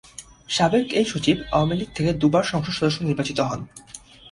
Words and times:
সাবেক 0.49 0.85
এই 0.99 1.05
সচিব 1.05 1.37
আওয়ামী 1.51 1.75
লীগ 1.75 1.89
থেকে 1.95 2.11
দুবার 2.13 2.43
সংসদ 2.43 2.73
সদস্য 2.75 2.99
নির্বাচিত 3.03 3.39
হন। 3.39 3.61